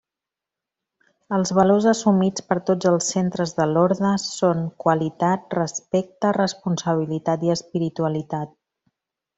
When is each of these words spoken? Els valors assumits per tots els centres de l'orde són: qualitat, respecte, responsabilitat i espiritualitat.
Els 1.37 1.51
valors 1.57 1.87
assumits 1.91 2.45
per 2.47 2.57
tots 2.69 2.89
els 2.93 3.11
centres 3.15 3.53
de 3.59 3.69
l'orde 3.75 4.13
són: 4.25 4.65
qualitat, 4.87 5.45
respecte, 5.61 6.33
responsabilitat 6.43 7.51
i 7.51 7.57
espiritualitat. 7.61 8.57